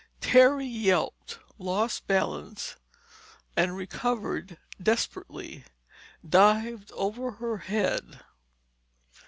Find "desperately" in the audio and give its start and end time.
4.81-5.63